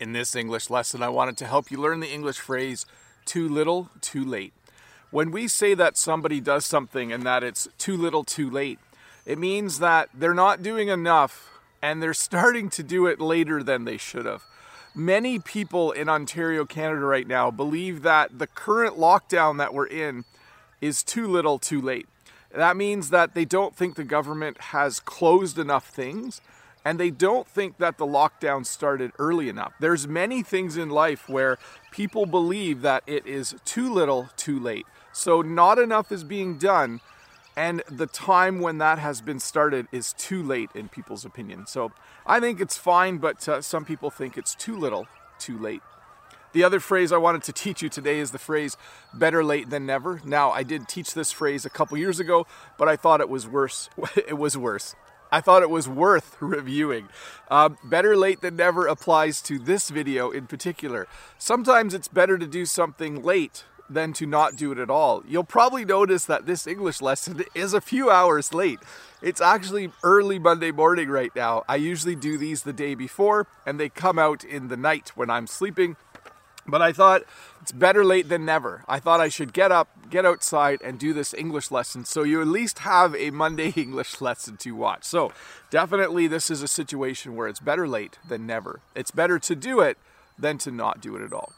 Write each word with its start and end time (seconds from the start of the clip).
In 0.00 0.14
this 0.14 0.34
English 0.34 0.70
lesson, 0.70 1.02
I 1.02 1.10
wanted 1.10 1.36
to 1.36 1.46
help 1.46 1.70
you 1.70 1.78
learn 1.78 2.00
the 2.00 2.10
English 2.10 2.38
phrase 2.38 2.86
too 3.26 3.46
little, 3.46 3.90
too 4.00 4.24
late. 4.24 4.54
When 5.10 5.30
we 5.30 5.46
say 5.46 5.74
that 5.74 5.98
somebody 5.98 6.40
does 6.40 6.64
something 6.64 7.12
and 7.12 7.22
that 7.24 7.44
it's 7.44 7.68
too 7.76 7.98
little, 7.98 8.24
too 8.24 8.48
late, 8.48 8.78
it 9.26 9.38
means 9.38 9.78
that 9.78 10.08
they're 10.14 10.32
not 10.32 10.62
doing 10.62 10.88
enough 10.88 11.50
and 11.82 12.02
they're 12.02 12.14
starting 12.30 12.70
to 12.70 12.82
do 12.82 13.06
it 13.06 13.20
later 13.20 13.62
than 13.62 13.84
they 13.84 13.98
should 13.98 14.24
have. 14.24 14.42
Many 14.94 15.38
people 15.38 15.92
in 15.92 16.08
Ontario, 16.08 16.64
Canada, 16.64 17.02
right 17.02 17.26
now 17.26 17.50
believe 17.50 18.00
that 18.00 18.38
the 18.38 18.46
current 18.46 18.96
lockdown 18.96 19.58
that 19.58 19.74
we're 19.74 19.86
in 19.86 20.24
is 20.80 21.02
too 21.02 21.26
little, 21.28 21.58
too 21.58 21.80
late. 21.82 22.08
That 22.54 22.74
means 22.74 23.10
that 23.10 23.34
they 23.34 23.44
don't 23.44 23.76
think 23.76 23.96
the 23.96 24.04
government 24.04 24.58
has 24.72 24.98
closed 24.98 25.58
enough 25.58 25.88
things 25.88 26.40
and 26.84 26.98
they 26.98 27.10
don't 27.10 27.46
think 27.46 27.78
that 27.78 27.98
the 27.98 28.06
lockdown 28.06 28.64
started 28.64 29.12
early 29.18 29.48
enough. 29.48 29.72
There's 29.80 30.08
many 30.08 30.42
things 30.42 30.76
in 30.76 30.90
life 30.90 31.28
where 31.28 31.58
people 31.90 32.26
believe 32.26 32.82
that 32.82 33.02
it 33.06 33.26
is 33.26 33.54
too 33.64 33.92
little, 33.92 34.30
too 34.36 34.58
late. 34.58 34.86
So 35.12 35.42
not 35.42 35.78
enough 35.78 36.10
is 36.10 36.24
being 36.24 36.56
done 36.56 37.00
and 37.56 37.82
the 37.90 38.06
time 38.06 38.60
when 38.60 38.78
that 38.78 38.98
has 38.98 39.20
been 39.20 39.40
started 39.40 39.86
is 39.92 40.12
too 40.14 40.42
late 40.42 40.70
in 40.74 40.88
people's 40.88 41.24
opinion. 41.24 41.66
So 41.66 41.92
I 42.26 42.40
think 42.40 42.60
it's 42.60 42.76
fine, 42.76 43.18
but 43.18 43.46
uh, 43.48 43.60
some 43.60 43.84
people 43.84 44.08
think 44.08 44.38
it's 44.38 44.54
too 44.54 44.76
little, 44.76 45.08
too 45.38 45.58
late. 45.58 45.82
The 46.52 46.64
other 46.64 46.80
phrase 46.80 47.12
I 47.12 47.16
wanted 47.16 47.42
to 47.44 47.52
teach 47.52 47.82
you 47.82 47.88
today 47.88 48.18
is 48.18 48.30
the 48.30 48.38
phrase 48.38 48.76
better 49.14 49.44
late 49.44 49.70
than 49.70 49.86
never. 49.86 50.20
Now, 50.24 50.50
I 50.50 50.62
did 50.62 50.88
teach 50.88 51.14
this 51.14 51.32
phrase 51.32 51.64
a 51.64 51.70
couple 51.70 51.96
years 51.98 52.18
ago, 52.18 52.46
but 52.76 52.88
I 52.88 52.96
thought 52.96 53.20
it 53.20 53.28
was 53.28 53.46
worse. 53.46 53.88
it 54.16 54.38
was 54.38 54.56
worse. 54.56 54.94
I 55.32 55.40
thought 55.40 55.62
it 55.62 55.70
was 55.70 55.88
worth 55.88 56.36
reviewing. 56.40 57.08
Uh, 57.50 57.70
better 57.84 58.16
late 58.16 58.40
than 58.40 58.56
never 58.56 58.86
applies 58.86 59.40
to 59.42 59.58
this 59.58 59.90
video 59.90 60.30
in 60.30 60.46
particular. 60.46 61.06
Sometimes 61.38 61.94
it's 61.94 62.08
better 62.08 62.38
to 62.38 62.46
do 62.46 62.64
something 62.66 63.22
late 63.22 63.64
than 63.90 64.12
to 64.12 64.24
not 64.24 64.56
do 64.56 64.70
it 64.72 64.78
at 64.78 64.88
all. 64.88 65.22
You'll 65.26 65.44
probably 65.44 65.84
notice 65.84 66.24
that 66.26 66.46
this 66.46 66.66
English 66.66 67.00
lesson 67.02 67.42
is 67.54 67.74
a 67.74 67.80
few 67.80 68.08
hours 68.08 68.54
late. 68.54 68.78
It's 69.20 69.40
actually 69.40 69.92
early 70.02 70.38
Monday 70.38 70.70
morning 70.70 71.08
right 71.08 71.34
now. 71.34 71.64
I 71.68 71.76
usually 71.76 72.14
do 72.14 72.38
these 72.38 72.62
the 72.62 72.72
day 72.72 72.94
before 72.94 73.46
and 73.66 73.78
they 73.78 73.88
come 73.88 74.18
out 74.18 74.44
in 74.44 74.68
the 74.68 74.76
night 74.76 75.12
when 75.16 75.28
I'm 75.28 75.46
sleeping. 75.46 75.96
But 76.70 76.82
I 76.82 76.92
thought 76.92 77.22
it's 77.60 77.72
better 77.72 78.04
late 78.04 78.28
than 78.28 78.44
never. 78.44 78.84
I 78.88 78.98
thought 78.98 79.20
I 79.20 79.28
should 79.28 79.52
get 79.52 79.72
up, 79.72 79.88
get 80.08 80.24
outside, 80.24 80.80
and 80.82 80.98
do 80.98 81.12
this 81.12 81.34
English 81.34 81.70
lesson 81.70 82.04
so 82.04 82.22
you 82.22 82.40
at 82.40 82.46
least 82.46 82.80
have 82.80 83.14
a 83.14 83.30
Monday 83.30 83.70
English 83.76 84.20
lesson 84.20 84.56
to 84.58 84.72
watch. 84.72 85.04
So, 85.04 85.32
definitely, 85.70 86.26
this 86.26 86.50
is 86.50 86.62
a 86.62 86.68
situation 86.68 87.36
where 87.36 87.48
it's 87.48 87.60
better 87.60 87.86
late 87.86 88.18
than 88.26 88.46
never. 88.46 88.80
It's 88.94 89.10
better 89.10 89.38
to 89.38 89.54
do 89.54 89.80
it 89.80 89.98
than 90.38 90.58
to 90.58 90.70
not 90.70 91.00
do 91.00 91.16
it 91.16 91.22
at 91.22 91.32
all. 91.32 91.52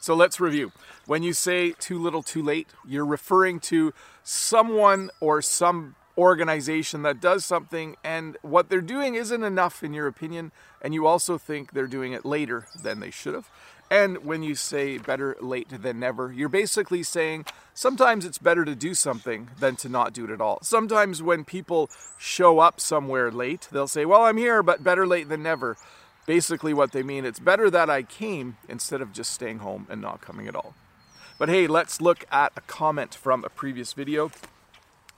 So, 0.00 0.14
let's 0.14 0.40
review. 0.40 0.72
When 1.06 1.22
you 1.22 1.32
say 1.32 1.72
too 1.72 1.98
little, 1.98 2.22
too 2.22 2.42
late, 2.42 2.68
you're 2.86 3.06
referring 3.06 3.60
to 3.60 3.94
someone 4.22 5.10
or 5.20 5.40
some 5.40 5.94
organization 6.18 7.02
that 7.02 7.20
does 7.20 7.44
something 7.44 7.96
and 8.02 8.36
what 8.42 8.68
they're 8.68 8.80
doing 8.80 9.14
isn't 9.14 9.42
enough 9.42 9.82
in 9.82 9.92
your 9.92 10.06
opinion, 10.06 10.52
and 10.80 10.94
you 10.94 11.06
also 11.06 11.36
think 11.38 11.72
they're 11.72 11.86
doing 11.86 12.12
it 12.12 12.24
later 12.24 12.66
than 12.82 13.00
they 13.00 13.10
should 13.10 13.34
have. 13.34 13.50
And 13.90 14.24
when 14.24 14.42
you 14.42 14.54
say 14.56 14.98
better 14.98 15.36
late 15.40 15.68
than 15.68 16.00
never, 16.00 16.32
you're 16.32 16.48
basically 16.48 17.04
saying 17.04 17.46
sometimes 17.72 18.24
it's 18.24 18.38
better 18.38 18.64
to 18.64 18.74
do 18.74 18.94
something 18.94 19.50
than 19.60 19.76
to 19.76 19.88
not 19.88 20.12
do 20.12 20.24
it 20.24 20.30
at 20.30 20.40
all. 20.40 20.58
Sometimes 20.62 21.22
when 21.22 21.44
people 21.44 21.88
show 22.18 22.58
up 22.58 22.80
somewhere 22.80 23.30
late, 23.30 23.68
they'll 23.70 23.86
say, 23.86 24.04
Well, 24.04 24.22
I'm 24.22 24.38
here, 24.38 24.62
but 24.62 24.82
better 24.82 25.06
late 25.06 25.28
than 25.28 25.42
never. 25.42 25.76
Basically, 26.26 26.74
what 26.74 26.90
they 26.90 27.04
mean, 27.04 27.24
it's 27.24 27.38
better 27.38 27.70
that 27.70 27.88
I 27.88 28.02
came 28.02 28.56
instead 28.68 29.00
of 29.00 29.12
just 29.12 29.32
staying 29.32 29.58
home 29.58 29.86
and 29.88 30.00
not 30.00 30.20
coming 30.20 30.48
at 30.48 30.56
all. 30.56 30.74
But 31.38 31.48
hey, 31.48 31.68
let's 31.68 32.00
look 32.00 32.24
at 32.32 32.52
a 32.56 32.62
comment 32.62 33.14
from 33.14 33.44
a 33.44 33.48
previous 33.48 33.92
video. 33.92 34.32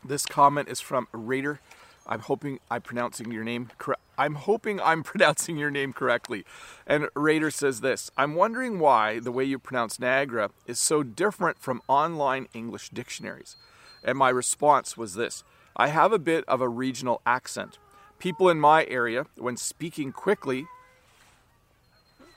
This 0.05 0.27
comment 0.27 0.69
is 0.69 0.81
from 0.81 1.09
Raider. 1.13 1.61
I'm 2.07 2.21
hoping 2.21 2.59
I'm 2.71 2.83
pronouncing 2.83 3.31
your 3.31 3.45
name 3.45 3.71
correct. 3.79 4.01
I'm 4.17 4.35
hoping 4.37 4.81
I'm 4.81 5.03
pronouncing 5.05 5.57
your 5.59 5.71
name 5.71 5.93
correctly. 5.93 6.45
And 6.87 7.09
Raider 7.15 7.51
says 7.51 7.81
this 7.81 8.11
I'm 8.17 8.35
wondering 8.35 8.79
why 8.79 9.19
the 9.21 9.33
way 9.33 9.45
you 9.45 9.59
pronounce 9.59 10.01
Niagara 10.01 10.51
is 10.67 10.79
so 10.79 11.03
different 11.03 11.59
from 11.59 11.83
online 11.89 12.49
English 12.55 12.91
dictionaries. 12.91 13.57
And 14.03 14.17
my 14.17 14.31
response 14.31 14.97
was 14.97 15.15
this 15.15 15.45
I 15.77 15.89
have 15.89 16.13
a 16.13 16.19
bit 16.19 16.45
of 16.49 16.61
a 16.61 16.69
regional 16.69 17.21
accent. 17.27 17.79
People 18.19 18.49
in 18.49 18.59
my 18.59 18.85
area, 18.87 19.27
when 19.37 19.57
speaking 19.57 20.11
quickly, 20.11 20.67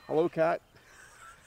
hello, 0.05 0.29
cat, 0.29 0.61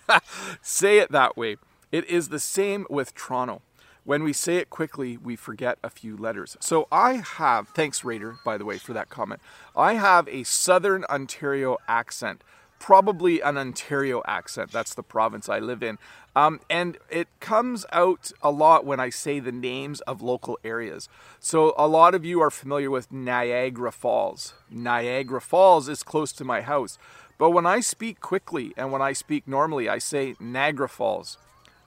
say 0.63 0.99
it 0.99 1.13
that 1.13 1.37
way. 1.37 1.57
It 1.93 2.05
is 2.07 2.31
the 2.31 2.41
same 2.41 2.87
with 2.91 3.15
Toronto. 3.15 3.63
When 4.05 4.23
we 4.23 4.35
say 4.35 4.57
it 4.57 4.69
quickly, 4.69 5.17
we 5.17 5.35
forget 5.35 5.79
a 5.83 5.89
few 5.89 6.15
letters. 6.15 6.59
So 6.61 6.87
I 6.93 7.23
have, 7.37 7.69
thanks 7.69 8.05
Raider, 8.05 8.37
by 8.45 8.59
the 8.59 8.65
way, 8.67 8.77
for 8.77 8.93
that 8.93 9.09
comment. 9.09 9.41
I 9.75 9.95
have 9.95 10.29
a 10.29 10.45
Southern 10.45 11.05
Ontario 11.05 11.79
accent, 11.89 12.45
probably 12.79 13.41
an 13.41 13.57
Ontario 13.57 14.23
accent. 14.27 14.71
That's 14.71 14.93
the 14.93 15.03
province 15.03 15.49
I 15.49 15.59
live 15.59 15.83
in. 15.83 15.97
Um, 16.37 16.61
and 16.69 16.99
it 17.09 17.29
comes 17.41 17.87
out 17.93 18.31
a 18.43 18.51
lot 18.51 18.85
when 18.85 19.01
I 19.01 19.09
say 19.09 19.41
the 19.41 19.53
names 19.53 20.03
of 20.03 20.21
local 20.21 20.59
areas. 20.63 21.09
So 21.41 21.73
a 21.79 21.89
lot 21.89 22.15
of 22.15 22.27
you 22.27 22.43
are 22.43 22.51
familiar 22.51 22.91
with 22.91 23.11
Niagara 23.11 23.93
Falls. 23.93 24.53
Niagara 24.71 25.41
Falls 25.41 25.89
is 25.89 26.03
close 26.03 26.33
to 26.33 26.45
my 26.45 26.61
house. 26.61 26.99
But 27.39 27.51
when 27.51 27.65
I 27.65 27.81
speak 27.81 28.21
quickly 28.21 28.75
and 28.77 28.93
when 28.93 29.01
I 29.01 29.15
speak 29.15 29.49
normally, 29.49 29.89
I 29.89 29.97
say 29.97 30.35
Niagara 30.39 30.91
Falls. 30.91 31.39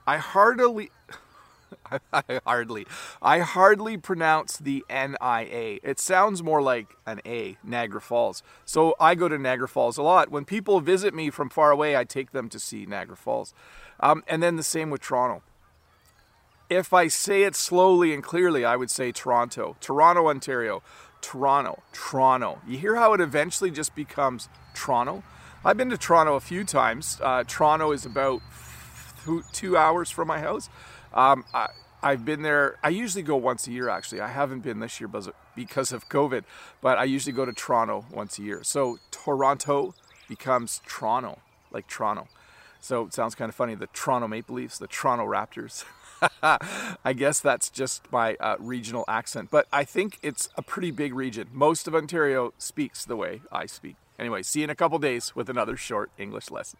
I 0.08 0.18
hardly 0.18 0.90
I 2.14 2.40
hardly, 2.46 2.86
I 3.22 3.40
hardly 3.40 3.98
pronounce 3.98 4.58
the 4.58 4.84
N-I-A. 4.90 5.80
It 5.84 6.00
sounds 6.00 6.44
more 6.44 6.62
like 6.62 6.96
an 7.06 7.22
A, 7.26 7.58
Niagara 7.64 8.02
Falls. 8.02 8.44
So 8.66 8.96
I 9.00 9.16
go 9.16 9.28
to 9.28 9.38
Niagara 9.38 9.68
Falls 9.68 9.98
a 9.98 10.04
lot. 10.04 10.30
When 10.30 10.46
people 10.46 10.80
visit 10.80 11.14
me 11.14 11.30
from 11.30 11.50
far 11.50 11.72
away, 11.72 11.96
I 11.96 12.04
take 12.04 12.32
them 12.32 12.50
to 12.50 12.60
see 12.60 12.86
Niagara 12.86 13.18
Falls. 13.18 13.54
Um, 14.00 14.24
and 14.28 14.42
then 14.42 14.56
the 14.56 14.64
same 14.64 14.90
with 14.90 15.02
Toronto. 15.02 15.44
If 16.70 16.92
I 16.92 17.08
say 17.08 17.44
it 17.44 17.56
slowly 17.56 18.14
and 18.14 18.22
clearly, 18.22 18.66
I 18.66 18.76
would 18.76 18.92
say 18.92 19.12
Toronto, 19.12 19.78
Toronto, 19.80 20.28
Ontario, 20.28 20.84
Toronto, 21.22 21.82
Toronto. 21.94 22.60
You 22.68 22.78
hear 22.78 22.96
how 22.96 23.14
it 23.14 23.22
eventually 23.22 23.72
just 23.72 23.96
becomes 23.96 24.50
Toronto? 24.74 25.24
I've 25.64 25.78
been 25.78 25.90
to 25.90 25.98
Toronto 25.98 26.36
a 26.36 26.40
few 26.40 26.64
times. 26.64 27.20
Uh, 27.24 27.44
Toronto 27.48 27.92
is 27.92 28.06
about 28.06 28.42
two 29.52 29.78
hours 29.78 30.10
from 30.10 30.28
my 30.28 30.40
house. 30.40 30.70
Um, 31.13 31.45
I, 31.53 31.69
I've 32.01 32.25
been 32.25 32.41
there. 32.41 32.78
I 32.84 32.90
usually 32.90 33.23
go 33.23 33.35
once 33.35 33.68
a 33.68 33.72
year. 33.72 33.90
Actually, 33.90 34.22
I 34.22 34.28
haven't 34.28 34.62
been 34.62 34.79
this 34.79 35.00
year 35.00 35.09
because 35.56 35.91
of 35.91 36.09
COVID, 36.09 36.44
but 36.81 36.97
I 36.97 37.06
usually 37.06 37.34
go 37.34 37.45
to 37.45 37.53
Toronto 37.53 38.06
once 38.12 38.38
a 38.40 38.44
year. 38.44 38.63
So 38.63 39.00
Toronto 39.12 39.94
becomes 40.28 40.81
Toronto, 40.85 41.40
like 41.72 41.88
Toronto. 41.88 42.28
So 42.79 43.06
it 43.06 43.13
sounds 43.13 43.35
kind 43.35 43.50
of 43.50 43.56
funny. 43.56 43.75
The 43.75 43.88
Toronto 43.88 44.28
Maple 44.28 44.56
Leafs, 44.56 44.78
the 44.78 44.88
Toronto 44.88 45.25
Raptors. 45.25 45.84
I 47.03 47.13
guess 47.13 47.39
that's 47.39 47.69
just 47.69 48.12
my 48.12 48.35
uh, 48.35 48.56
regional 48.59 49.06
accent, 49.07 49.50
but 49.51 49.68
I 49.72 49.84
think 49.84 50.18
it's 50.22 50.50
a 50.56 50.62
pretty 50.62 50.91
big 50.91 51.13
region. 51.13 51.47
Most 51.51 51.88
of 51.88 51.95
Ontario 51.95 52.53
speaks 52.57 53.06
the 53.06 53.16
way 53.16 53.41
I 53.51 53.66
speak. 53.66 53.95
Anyway, 54.18 54.41
see 54.41 54.62
you 54.62 54.63
in 54.66 54.69
a 54.69 54.75
couple 54.75 54.97
days 55.00 55.35
with 55.35 55.50
another 55.50 55.78
short 55.78 56.09
English 56.18 56.50
lesson. 56.50 56.79